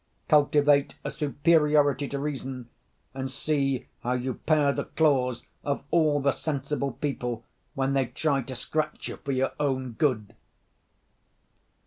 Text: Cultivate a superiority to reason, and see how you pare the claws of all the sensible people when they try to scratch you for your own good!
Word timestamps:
Cultivate 0.27 0.95
a 1.03 1.11
superiority 1.11 2.07
to 2.07 2.17
reason, 2.17 2.69
and 3.13 3.29
see 3.29 3.85
how 3.99 4.13
you 4.13 4.33
pare 4.33 4.73
the 4.73 4.85
claws 4.85 5.45
of 5.63 5.83
all 5.91 6.19
the 6.19 6.31
sensible 6.31 6.93
people 6.93 7.43
when 7.75 7.93
they 7.93 8.07
try 8.07 8.41
to 8.41 8.55
scratch 8.55 9.09
you 9.09 9.17
for 9.17 9.31
your 9.31 9.51
own 9.59 9.91
good! 9.91 10.33